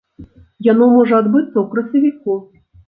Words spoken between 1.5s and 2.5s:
ў красавіку.